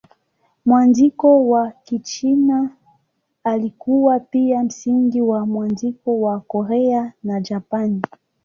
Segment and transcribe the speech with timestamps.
[0.65, 2.69] Mwandiko wa Kichina
[3.55, 8.01] ulikuwa pia msingi wa mwandiko wa Korea na Japani.